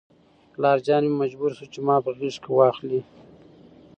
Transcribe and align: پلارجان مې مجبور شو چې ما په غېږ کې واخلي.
پلارجان 0.53 1.03
مې 1.09 1.15
مجبور 1.21 1.51
شو 1.57 1.65
چې 1.73 1.79
ما 1.87 1.95
په 2.05 2.11
غېږ 2.17 2.35
کې 2.43 2.51
واخلي. 2.53 3.01